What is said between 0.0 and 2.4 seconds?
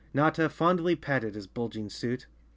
* Notta fondly patted his bulging suit.